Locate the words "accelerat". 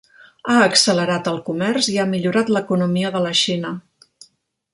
0.67-1.29